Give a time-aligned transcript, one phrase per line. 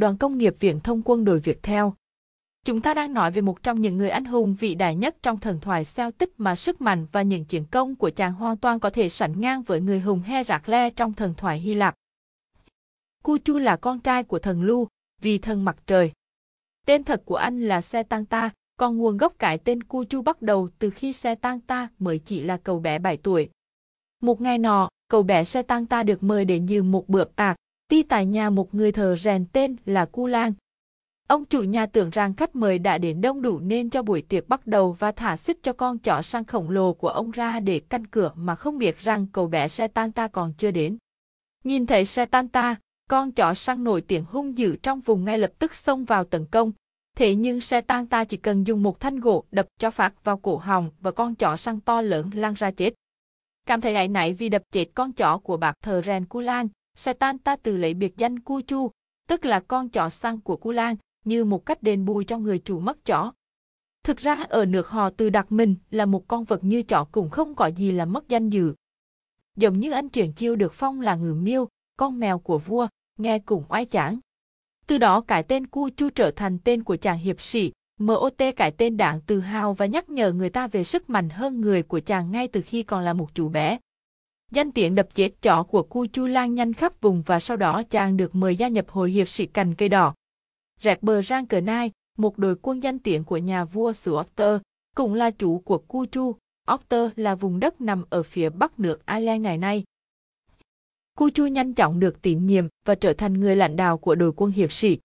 [0.00, 1.94] đoàn công nghiệp viễn thông quân đội Việt theo.
[2.64, 5.40] Chúng ta đang nói về một trong những người anh hùng vĩ đại nhất trong
[5.40, 8.90] thần thoại Celtic mà sức mạnh và những chiến công của chàng hoàn toàn có
[8.90, 11.94] thể sánh ngang với người hùng Heracle trong thần thoại Hy Lạp.
[13.22, 14.88] Cuchu là con trai của thần Lu,
[15.22, 16.12] vì thần mặt trời.
[16.86, 20.90] Tên thật của anh là Setanta, còn nguồn gốc cải tên Cuchu bắt đầu từ
[20.90, 23.48] khi Setanta mới chỉ là cậu bé 7 tuổi.
[24.22, 27.56] Một ngày nọ, cậu bé Setanta được mời để dự một bữa bạc,
[27.90, 30.52] ti tại nhà một người thờ rèn tên là Cu Lang.
[31.28, 34.48] Ông chủ nhà tưởng rằng khách mời đã đến đông đủ nên cho buổi tiệc
[34.48, 37.80] bắt đầu và thả xích cho con chó sang khổng lồ của ông ra để
[37.80, 40.98] canh cửa mà không biết rằng cậu bé Setanta còn chưa đến.
[41.64, 42.76] Nhìn thấy Setanta,
[43.08, 46.46] con chó săn nổi tiếng hung dữ trong vùng ngay lập tức xông vào tấn
[46.46, 46.72] công.
[47.16, 50.90] Thế nhưng Setanta chỉ cần dùng một thanh gỗ đập cho phát vào cổ họng
[51.00, 52.94] và con chó săn to lớn lăn ra chết.
[53.66, 56.24] Cảm thấy áy náy vì đập chết con chó của bạc thờ Ren
[57.00, 58.90] Satan ta từ lấy biệt danh Cu Chu,
[59.28, 62.58] tức là con chó săn của Cu Lan, như một cách đền bù cho người
[62.58, 63.32] chủ mất chó.
[64.04, 67.30] Thực ra ở nước họ từ đặc mình là một con vật như chó cũng
[67.30, 68.74] không có gì là mất danh dự.
[69.56, 73.38] Giống như anh Triển Chiêu được phong là ngừ miêu, con mèo của vua, nghe
[73.38, 74.18] cũng oai chán.
[74.86, 78.70] Từ đó cái tên Cu Chu trở thành tên của chàng hiệp sĩ, MOT cái
[78.70, 82.00] tên đáng tự hào và nhắc nhở người ta về sức mạnh hơn người của
[82.00, 83.78] chàng ngay từ khi còn là một chú bé.
[84.50, 87.82] Danh tiện đập chết chó của Cu Chu lan nhanh khắp vùng và sau đó
[87.90, 90.14] chàng được mời gia nhập hội hiệp sĩ cành cây đỏ.
[90.80, 94.60] Rẹt bờ Rang Cờ Nai, một đội quân danh tiếng của nhà vua xứ Octer,
[94.96, 96.34] cũng là chủ của Cu Chu.
[96.68, 99.84] Octer là vùng đất nằm ở phía bắc nước Ireland ngày nay.
[101.18, 104.32] Cu Chu nhanh chóng được tín nhiệm và trở thành người lãnh đạo của đội
[104.36, 104.98] quân hiệp sĩ.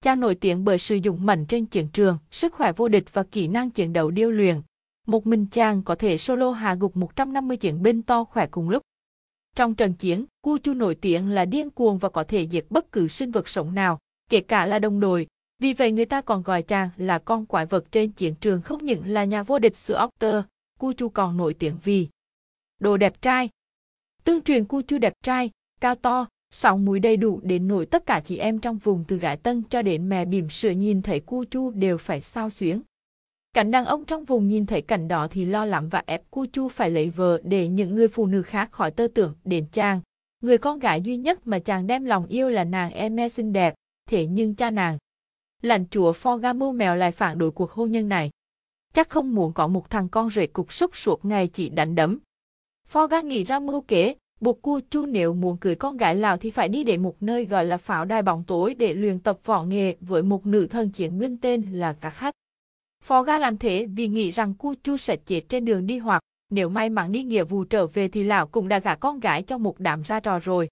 [0.00, 3.22] Chàng nổi tiếng bởi sử dụng mạnh trên chiến trường, sức khỏe vô địch và
[3.22, 4.60] kỹ năng chiến đấu điêu luyện.
[5.06, 8.82] Một mình chàng có thể solo hạ gục 150 chiến binh to khỏe cùng lúc.
[9.56, 12.92] Trong trận chiến, Cu Chu nổi tiếng là điên cuồng và có thể diệt bất
[12.92, 13.98] cứ sinh vật sống nào,
[14.30, 15.26] kể cả là đồng đội.
[15.58, 18.84] Vì vậy người ta còn gọi chàng là con quái vật trên chiến trường không
[18.84, 20.44] những là nhà vô địch sự Octer,
[20.78, 22.08] Cu Chu còn nổi tiếng vì
[22.80, 23.48] đồ đẹp trai,
[24.24, 25.50] Tương truyền cu chu đẹp trai,
[25.80, 29.16] cao to, sóng mũi đầy đủ đến nỗi tất cả chị em trong vùng từ
[29.18, 32.82] gái tân cho đến mẹ bỉm sữa nhìn thấy cu chu đều phải sao xuyến.
[33.52, 36.46] Cảnh đàn ông trong vùng nhìn thấy cảnh đó thì lo lắng và ép cu
[36.52, 40.00] chu phải lấy vợ để những người phụ nữ khác khỏi tơ tưởng đến chàng.
[40.42, 43.74] Người con gái duy nhất mà chàng đem lòng yêu là nàng Eme xinh đẹp,
[44.10, 44.98] thế nhưng cha nàng.
[45.62, 48.30] Lãnh chúa Forga mèo lại phản đối cuộc hôn nhân này.
[48.94, 52.18] Chắc không muốn có một thằng con rể cục súc suốt ngày chỉ đánh đấm,
[52.92, 56.50] Forga nghĩ ra mưu kế, buộc cu chu nếu muốn cưới con gái Lào thì
[56.50, 59.64] phải đi đến một nơi gọi là pháo đài bóng tối để luyện tập võ
[59.64, 62.14] nghề với một nữ thần chiến binh tên là Cạc
[63.02, 66.22] Phó ga làm thế vì nghĩ rằng cu chu sẽ chết trên đường đi hoặc
[66.50, 69.42] nếu may mắn đi nghĩa vụ trở về thì lão cũng đã gả con gái
[69.42, 70.68] cho một đám ra trò rồi.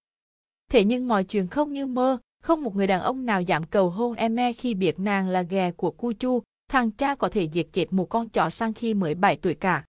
[0.71, 3.91] Thế nhưng mọi chuyện không như mơ, không một người đàn ông nào dám cầu
[3.91, 7.67] hôn Eme khi biết nàng là ghè của cu chu, thằng cha có thể diệt
[7.73, 9.85] chết một con chó sang khi mới 7 tuổi cả.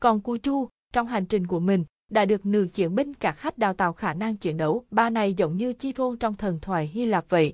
[0.00, 3.58] Còn cu chu, trong hành trình của mình, đã được nữ chiến binh các khách
[3.58, 6.86] đào tạo khả năng chiến đấu, ba này giống như chi Chiron trong thần thoại
[6.86, 7.52] Hy Lạp vậy.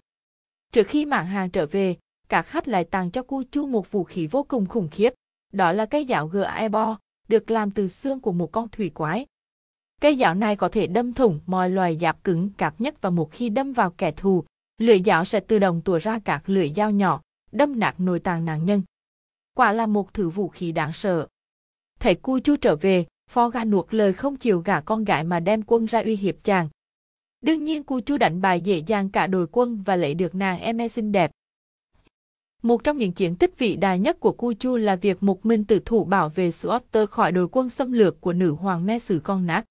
[0.72, 1.96] Trước khi mạng hàng trở về,
[2.32, 5.14] cả khách lại tặng cho cô Chu một vũ khí vô cùng khủng khiếp,
[5.52, 6.98] đó là cây giáo Gaebo,
[7.28, 9.26] được làm từ xương của một con thủy quái.
[10.00, 13.32] Cây giáo này có thể đâm thủng mọi loài giáp cứng cạp nhất và một
[13.32, 14.44] khi đâm vào kẻ thù,
[14.78, 17.20] lưỡi giáo sẽ tự động tùa ra các lưỡi dao nhỏ,
[17.52, 18.82] đâm nát nội tạng nạn nhân.
[19.54, 21.26] Quả là một thứ vũ khí đáng sợ.
[22.00, 25.40] Thấy Cu Chu trở về, Phó ga nuột lời không chịu gả con gái mà
[25.40, 26.68] đem quân ra uy hiếp chàng.
[27.40, 30.60] Đương nhiên cu chu đánh bài dễ dàng cả đội quân và lấy được nàng
[30.60, 31.30] em xinh đẹp.
[32.62, 35.64] Một trong những chiến tích vĩ đại nhất của Cu Chu là việc một mình
[35.64, 38.98] tử thủ bảo vệ sự Otter khỏi đội quân xâm lược của nữ hoàng Me
[38.98, 39.64] Sử Con Nát.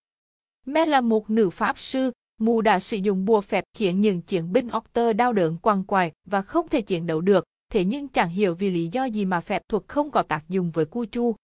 [0.66, 4.54] Me là một nữ pháp sư, mù đã sử dụng bùa phép khiến những chiến
[4.54, 8.30] binh Otter đau đớn quằn quại và không thể chiến đấu được, thế nhưng chẳng
[8.30, 11.36] hiểu vì lý do gì mà phép thuật không có tác dụng với Cu Chu.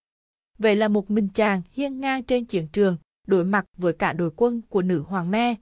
[0.57, 2.97] Vậy là một mình chàng hiên ngang trên chiến trường,
[3.27, 5.55] đối mặt với cả đội quân của nữ hoàng me.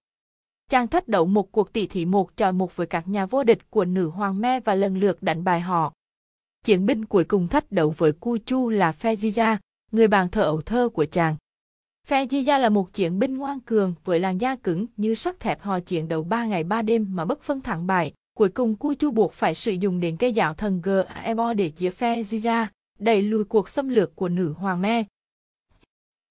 [0.70, 3.70] Chàng thất đấu một cuộc tỷ thí một trò một với các nhà vô địch
[3.70, 5.94] của nữ hoàng me và lần lượt đánh bại họ.
[6.64, 9.58] Chiến binh cuối cùng thất đấu với Cu Chu là Feziza,
[9.91, 11.35] người bạn thờ ẩu thơ của chàng.
[12.08, 15.79] Feziza là một chiến binh ngoan cường với làn da cứng như sắt thép họ
[15.79, 18.14] chiến đấu ba ngày ba đêm mà bất phân thắng bại.
[18.38, 21.90] Cuối cùng Cu Chu buộc phải sử dụng đến cây giáo thần Gaebo để chia
[21.90, 22.66] Feziza
[23.00, 25.03] đẩy lùi cuộc xâm lược của nữ hoàng me.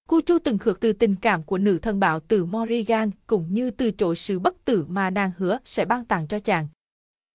[0.08, 3.70] Cô Chu từng khước từ tình cảm của nữ thần bảo tử Morrigan cũng như
[3.70, 6.68] từ chối sự bất tử mà nàng hứa sẽ ban tặng cho chàng.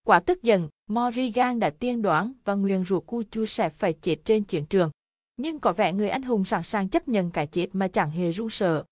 [0.04, 4.16] Quả tức giận, Morrigan đã tiên đoán và nguyền rủa Cu Chu sẽ phải chết
[4.26, 4.92] trên chiến trường.
[5.38, 8.32] Nhưng có vẻ người anh hùng sẵn sàng chấp nhận cái chết mà chẳng hề
[8.32, 8.84] run sợ.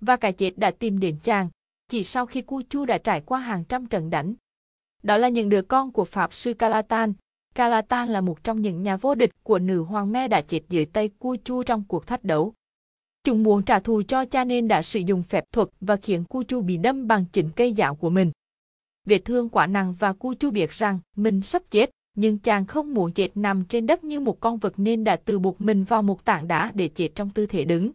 [0.00, 1.48] Và cái chết đã tìm đến chàng,
[1.88, 4.34] chỉ sau khi Cu Chu đã trải qua hàng trăm trận đánh.
[5.02, 7.12] Đó là những đứa con của Pháp sư Calatan.
[7.54, 10.84] Calatan là một trong những nhà vô địch của nữ hoàng me đã chết dưới
[10.84, 12.54] tay Cu Chu trong cuộc thách đấu.
[13.24, 16.42] Chúng muốn trả thù cho cha nên đã sử dụng phép thuật và khiến Cu
[16.42, 18.32] Chu bị đâm bằng chính cây giáo của mình.
[19.06, 22.94] Vết thương quá nặng và Cu Chu biết rằng mình sắp chết, nhưng chàng không
[22.94, 26.02] muốn chết nằm trên đất như một con vật nên đã tự buộc mình vào
[26.02, 27.90] một tảng đá để chết trong tư thế đứng.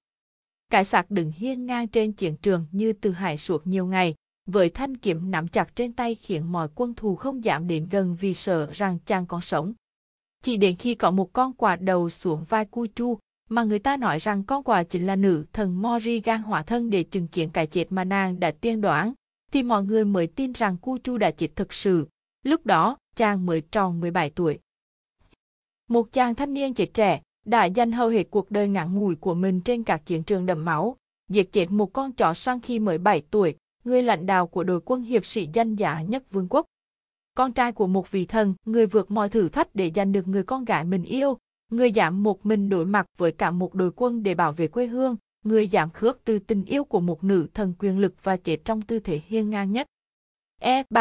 [0.71, 4.15] Cái sạc đứng hiên ngang trên chiến trường như từ hải suốt nhiều ngày,
[4.45, 8.17] với thanh kiếm nắm chặt trên tay khiến mọi quân thù không dám đến gần
[8.19, 9.73] vì sợ rằng chàng còn sống.
[10.43, 13.17] Chỉ đến khi có một con quạ đầu xuống vai Cu Chu,
[13.49, 17.03] mà người ta nói rằng con quà chính là nữ thần Morrigan hỏa thân để
[17.03, 19.13] chứng kiến cái chết mà nàng đã tiên đoán,
[19.51, 22.07] thì mọi người mới tin rằng Cu Chu đã chết thực sự.
[22.43, 24.59] Lúc đó, chàng mới tròn 17 tuổi.
[25.89, 29.33] Một chàng thanh niên trẻ trẻ, đã dành hầu hết cuộc đời ngắn ngủi của
[29.33, 30.97] mình trên các chiến trường đẫm máu,
[31.29, 34.81] giết chết một con chó săn khi mới 7 tuổi, người lãnh đạo của đội
[34.85, 36.65] quân hiệp sĩ danh giá nhất vương quốc.
[37.35, 40.43] Con trai của một vị thần, người vượt mọi thử thách để giành được người
[40.43, 41.37] con gái mình yêu,
[41.69, 44.87] người dám một mình đối mặt với cả một đội quân để bảo vệ quê
[44.87, 48.65] hương, người dám khước từ tình yêu của một nữ thần quyền lực và chết
[48.65, 49.87] trong tư thế hiên ngang nhất.
[50.61, 50.83] E.